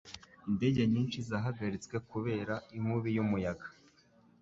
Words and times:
Indege 0.49 0.81
nyinshi 0.93 1.17
zahagaritswe 1.29 1.95
kubera 2.11 2.53
inkubi 2.77 3.09
y'umuyaga. 3.13 3.67